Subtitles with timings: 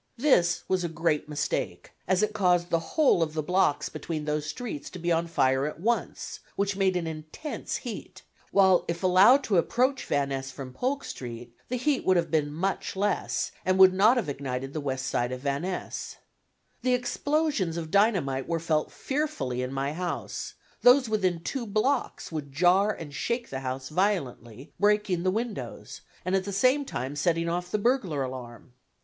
[0.17, 4.47] This was a great mistake, as it caused the whole of the blocks between those
[4.47, 9.43] streets to be on fire at once, which made an intense heat, while if allowed
[9.43, 13.77] to approach Van Ness from Polk Street the heat would have been much less, and
[13.77, 16.15] would not have ignited the west side of Van Ness.
[16.81, 22.51] The explosions of dynamite were felt fearfully in my house; those within two blocks would
[22.51, 27.47] jar and shake the house violently, breaking the windows, and at the same time setting
[27.47, 28.73] off the burglar alarm.